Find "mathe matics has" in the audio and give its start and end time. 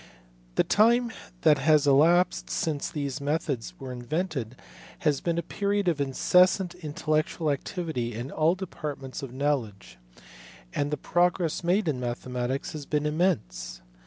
11.99-12.87